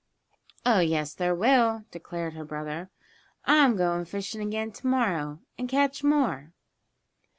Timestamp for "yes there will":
0.79-1.85